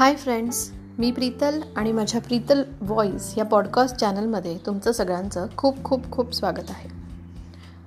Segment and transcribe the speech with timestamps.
[0.00, 6.10] Hi friends मी प्रीतल आणि माझ्या Preetal voice या पॉडकास्ट चॅनलमध्ये तुमचं सगळ्यांचं खूप खूप
[6.10, 6.88] खूप स्वागत आहे.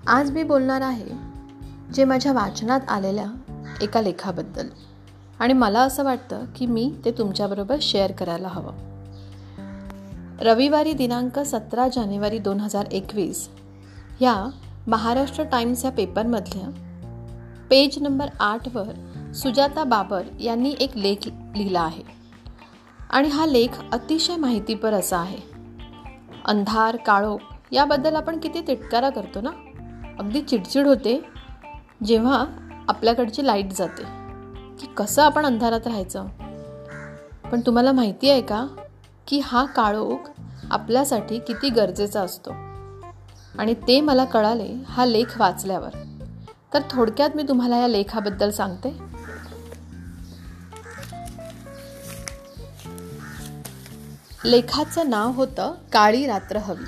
[0.07, 1.05] आज मी बोलणार आहे
[1.93, 3.25] जे माझ्या वाचनात आलेल्या
[3.81, 4.67] एका लेखाबद्दल
[5.39, 8.73] आणि मला असं वाटतं की मी ते तुमच्याबरोबर शेअर करायला हवं.
[10.41, 13.49] रविवारी दिनांक सतरा जानेवारी दोन हजार एकवीस
[14.19, 14.49] ह्या
[14.87, 16.69] महाराष्ट्र टाइम्स या पेपरमधल्या
[17.69, 18.93] पेज नंबर आठवर
[19.33, 22.03] सुजाता बाबर यांनी एक लेख लिहिला आहे.
[23.09, 25.37] आणि हा लेख अतिशय माहितीपर असा आहे.
[26.45, 27.37] अंधार काळोख
[27.71, 29.49] याबद्दल आपण किती तिटकारा करतो ना?
[30.19, 31.25] अगदी चिडचिड होते
[32.05, 32.45] जेव्हा
[32.87, 34.03] आपल्याकडची लाइट जाते.
[34.79, 36.25] की कसं आपण अंधारात राहायचं?
[37.51, 38.67] पण तुम्हाला माहिती आहे का?
[39.27, 40.29] की हा काळोख
[40.71, 42.51] आपल्यासाठी किती गरजेचा असतो.
[43.59, 45.89] आणि ते मला कळाले हा लेख वाचल्यावर.
[46.73, 49.12] तर थोडक्यात मी तुम्हाला या लेखाबद्दल सांगते.
[54.45, 56.85] लेखाचं नाव होतं काळी रात्र हवी.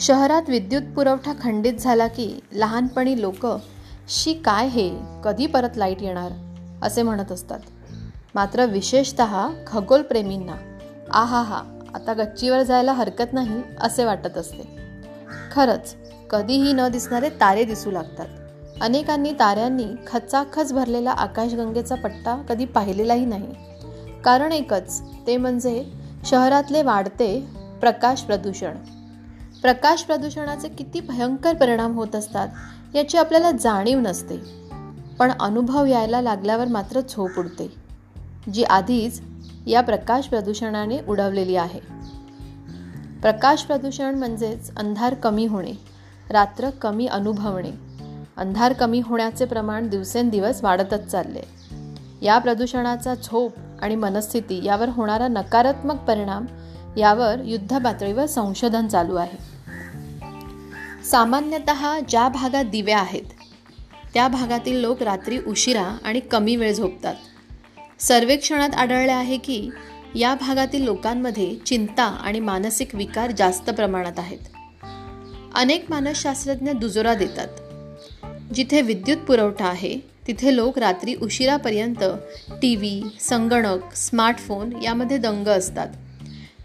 [0.00, 3.46] शहरात विद्युत पुरवठा खंडित झाला की लहानपणी लोक
[4.08, 4.90] शी काय हे?
[5.24, 6.32] कधी परत लाइट येणार?
[6.82, 7.58] असे म्हणत असतात.
[8.34, 9.22] मात्र विशेषत
[9.66, 10.78] खगोलप्रेमींना
[11.10, 11.62] आहा हा
[11.94, 14.78] आता गच्चीवर जायला हरकत नाही असे वाटत असते.
[15.52, 15.96] खरंच
[16.30, 18.26] कधीही न दिसणारे तारे दिसू लागतात.
[18.80, 23.46] अनेकांनी ताऱ्यांनी खचाखच भरलेला आकाशगंगेचा पट्टा कधी पाहिलेलाही नाही.
[24.24, 25.92] कारण एकच ते म्हणजे
[26.24, 27.48] शहरातले वाढते
[27.80, 28.76] प्रकाश प्रदूषण.
[29.62, 32.48] प्रकाश प्रदूषणाचे किती भयंकर परिणाम होत असतात
[32.94, 34.36] याची आपल्याला जाणीव नसते.
[35.18, 37.74] पण अनुभव यायला लागल्यावर मात्र झोप उडते
[38.52, 39.20] जी आधीच
[39.66, 41.80] या प्रकाश प्रदूषणाने उडवलेली आहे.
[43.22, 45.72] प्रकाश प्रदूषण म्हणजेच अंधार कमी होणे
[46.30, 47.87] रात्र कमी अनुभवणे.
[48.38, 51.42] अंधार कमी होण्याचे प्रमाण दिवसेंदिवस वाढतच चालले.
[52.22, 56.46] या प्रदूषणाचा झोप आणि मनस्थिती यावर होणारा नकारात्मक परिणाम
[56.96, 59.58] यावर युद्ध पातळीवर संशोधन चालू आहे.
[61.04, 63.22] सामान्यतः ज्या भागात दिवे आहेत
[64.14, 67.14] त्या भागातील लोक रात्री उशिरा आणि कमी वेळ झोपतात.
[67.98, 69.70] सर्वेक्षणात आढळले आहे की
[70.14, 74.38] या भागातील लोकांमध्ये चिंता आणि मानसिक विकार जास्त प्रमाणात आहेत.
[75.54, 77.48] अनेक मानसशास्त्रज्ञ दुजोरा देतात.
[78.54, 82.04] जिथे विद्युत पुरवठा आहे तिथे लोक रात्री उशिरापर्यंत
[82.62, 85.88] टी व्ही संगणक स्मार्टफोन यामध्ये दंग असतात.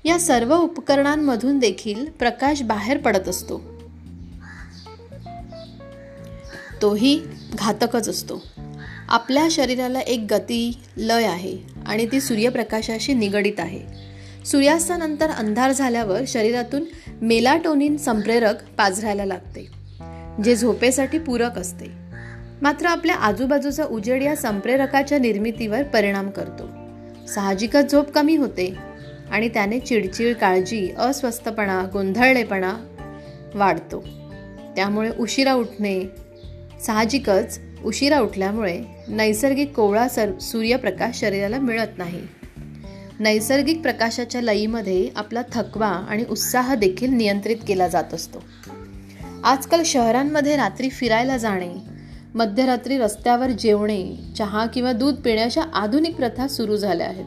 [0.06, 3.62] या सर्व उपकरणांमधून देखील प्रकाश बाहेर पडत असतो.
[6.82, 7.22] तोही
[7.54, 8.44] घातकच असतो.
[9.10, 13.82] आपल्या शरीराला एक गती लय आहे आणि ती सूर्यप्रकाशाशी निगडित आहे.
[14.46, 16.84] सूर्यास्तानंतर अंधार झाल्यावर शरीरातून
[17.22, 19.73] मेलाटोनिन संप्रेरक पाझरायला लागते.
[20.42, 21.86] जे झोपेसाठी पूरक असते.
[22.62, 26.70] मात्र आपल्या आजूबाजूचा उजेड या संप्रेरकाच्या निर्मितीवर परिणाम करतो.
[27.28, 28.76] साहजिकच झोप कमी होते
[29.32, 32.74] आणि त्याने चिडचिड काळजी अस्वस्थपणा गोंधळलेपणा
[33.56, 34.04] वाढतो.
[34.76, 36.04] त्यामुळे उशिरा उठणे
[36.86, 42.22] साहजिकच उशिरा उठल्यामुळे नैसर्गिक कोवळा सर सूर्यप्रकाश शरीराला मिळत नाही.
[43.20, 48.44] नैसर्गिक प्रकाशाच्या लईमध्ये आपला थकवा आणि उत्साह देखील नियंत्रित केला जात असतो.
[49.44, 51.74] आजकाल शहरांमध्ये रात्री फिरायला जाणे
[52.36, 57.26] मध्यरात्री रस्त्यावर जेवणे चहा किंवा दूध पिण्याच्या आधुनिक प्रथा सुरू झाल्या आहेत.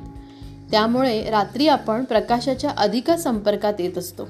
[0.70, 4.28] त्यामुळे रात्री आपण प्रकाशाच्या अधिक संपर्कात येत असतो.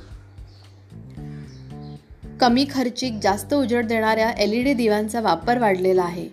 [2.40, 6.28] कमी खर्चिक जास्त उजेड देणाऱ्या एल ई डी दिव्यांचा वापर वाढलेला आहे.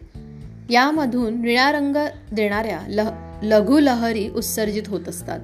[0.70, 1.96] यामधून निळा रंग
[2.32, 3.12] देणाऱ्या लह
[3.44, 5.40] लघु लहरी उत्सर्जित होत असतात.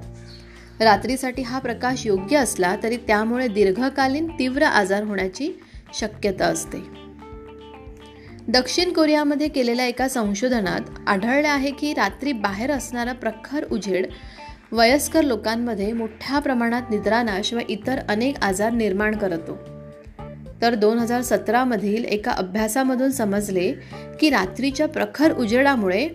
[0.80, 5.60] रात्रीसाठी हा प्रकाश योग्य असला तरी त्यामुळे दीर्घकालीन तीव्र आजार होण्याची
[5.94, 7.00] शक्यता असते.
[8.48, 14.06] दक्षिण कोरियामध्ये केलेल्या एका संशोधनात आढळले आहे की रात्री बाहेर असणारा प्रखर उजेड
[14.72, 19.58] वयस्कर लोकांमध्ये मोठ्या प्रमाणात निद्रानाश व इतर अनेक आजार निर्माण करतो.
[20.62, 23.72] तर दोन हजार सतरामधील एका अभ्यासामधून समजले
[24.20, 26.08] की रात्रीच्या प्रखर उजेडामुळे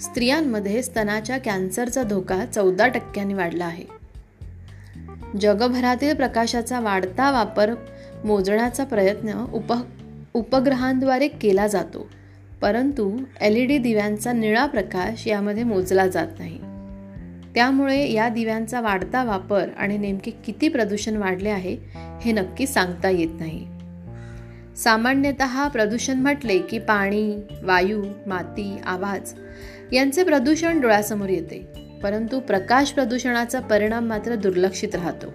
[0.00, 3.84] स्त्रियांमध्ये स्तनाच्या कॅन्सरचा धोका चौदा टक्क्यांनी वाढला आहे.
[5.40, 7.74] जगभरातील प्रकाशाचा वाढता वापर
[8.24, 9.72] मोजण्याचा प्रयत्न उप
[10.34, 12.10] उपग्रहांद्वारे केला जातो.
[12.62, 16.58] परंतु एल ई डी दिव्यांचा निळा प्रकाश यामध्ये मोजला जात नाही.
[17.54, 21.76] त्यामुळे या दिव्यांचा वाढता वापर आणि नेमके किती प्रदूषण वाढले आहे
[22.20, 23.66] हे नक्की सांगता येत नाही.
[24.76, 29.32] सामान्यतः प्रदूषण म्हटले की पाणी वायू माती आवाज
[29.92, 31.66] यांचे प्रदूषण डोळ्यासमोर येते
[32.02, 35.26] परंतु प्रकाश प्रदूषणाचा परिणाम मात्र दुर्लक्षित राहतो.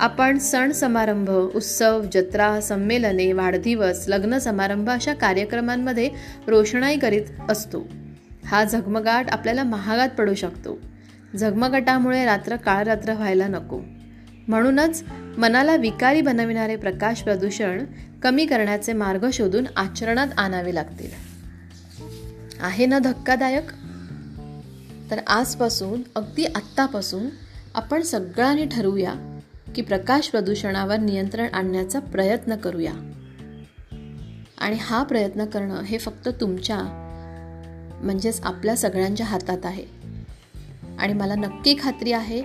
[0.00, 6.10] आपण सण समारंभ उत्सव जत्रा संमेलने वाढदिवस लग्न समारंभ अशा कार्यक्रमांमध्ये
[6.46, 7.88] रोषणाई करीत असतो.
[8.44, 10.78] हा झगमगाट आपल्याला महागात पडू शकतो.
[11.36, 13.80] झगमगाटामुळे रात्र काळरात्र व्हायला नको.
[14.48, 15.04] म्हणूनच
[15.38, 17.84] मनाला विकारी बनविणारे प्रकाश प्रदूषण
[18.22, 21.10] कमी करण्याचे मार्ग शोधून आचरणात आणावे लागतील.
[22.60, 23.70] आहे ना धक्कादायक?
[25.10, 27.22] तर आजपासून अगदी आत्तापासून
[27.74, 29.35] आपण सगळ्यांनी ठरवूया
[29.76, 32.92] की प्रकाश प्रदूषणावर नियंत्रण आणण्याचा प्रयत्न करूया.
[34.58, 36.78] आणि हा प्रयत्न करणं हे फक्त तुमच्या
[38.02, 39.84] म्हणजेच आपल्या सगळ्यांच्या हातात आहे.
[40.98, 42.42] आणि मला नक्की खात्री आहे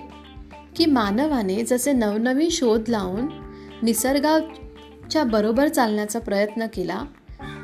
[0.76, 3.28] की मानवाने जसे नवनवीन शोध लावून
[3.82, 7.02] निसर्गाच्या बरोबर चालण्याचा प्रयत्न केला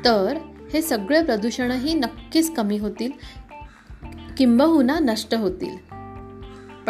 [0.05, 0.37] तर
[0.73, 3.11] हे सगळे प्रदूषणही नक्कीच कमी होतील
[4.37, 5.88] किंबहुना नष्ट होतील.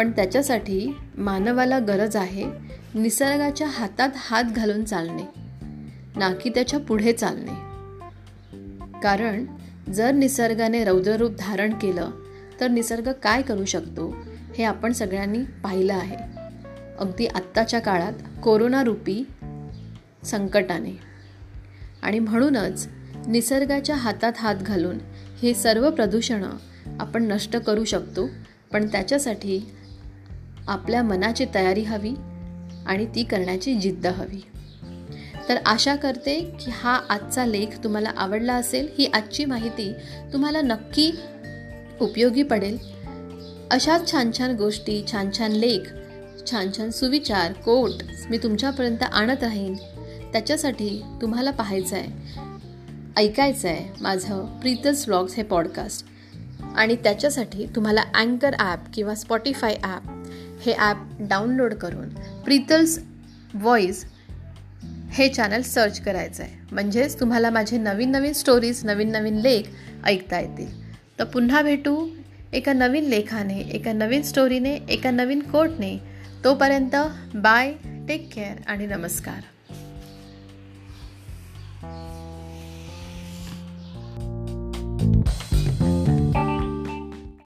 [0.00, 2.44] पण त्याच्यासाठी मानवाला गरज आहे
[2.94, 5.22] निसर्गाच्या हातात हात घालून चालणे
[6.16, 7.52] ना की त्याच्या पुढे चालणे.
[9.00, 9.44] कारण
[9.92, 12.10] जर निसर्गाने रौद्ररूप धारण केलं
[12.60, 14.16] तर निसर्ग काय करू शकतो
[14.58, 16.16] हे आपण सगळ्यांनी पाहिलं आहे.
[16.98, 18.12] अगदी आत्ताच्या काळात
[18.42, 19.26] कोरोना रूपी
[20.24, 20.98] संकटाने.
[22.02, 22.88] आणि म्हणूनच
[23.28, 24.98] निसर्गाच्या हातात हात घालून
[25.42, 26.50] हे सर्व प्रदूषणं
[27.00, 28.28] आपण नष्ट करू शकतो
[28.72, 29.60] पण त्याच्यासाठी
[30.70, 32.14] आपल्या मनाची तयारी हवी
[32.86, 34.42] आणि ती करण्याची जिद्द हवी.
[35.48, 38.88] तर आशा करते की हा आजचा लेख तुम्हाला आवडला असेल.
[38.98, 39.92] ही आजची माहिती
[40.32, 41.10] तुम्हाला नक्की
[42.00, 42.78] उपयोगी पडेल.
[43.70, 45.92] अशाच छान छान गोष्टी छान छान लेख
[46.50, 49.74] छान छान सुविचार कोट मी तुमच्यापर्यंत आणत राहीन.
[50.32, 52.38] त्याच्यासाठी तुम्हाला पाहायचं आहे
[53.16, 56.06] ऐकायचं आहे माझं प्रीतस व्लॉग्स हे पॉडकास्ट.
[56.76, 60.02] आणि त्याच्यासाठी तुम्हाला अँकर ॲप किंवा स्पॉटीफाय ॲप
[60.60, 62.08] हे ॲप डाउनलोड करून
[62.44, 62.98] प्रीतल्स
[63.54, 64.04] व्हॉईस
[65.12, 69.62] हे चॅनल सर्च करायचं आहे म्हणजेच तुम्हाला माझे नवीन नवीन स्टोरीज नवीन नवीन लेख
[70.04, 70.68] ऐकता येतील.
[71.18, 72.08] तर पुन्हा भेटू
[72.52, 75.96] एका नवीन लेखाने एका नवीन स्टोरीने एका नवीन कोटने
[76.44, 76.96] तोपर्यंत
[77.34, 77.72] बाय
[78.08, 79.40] टेक केअर आणि नमस्कार.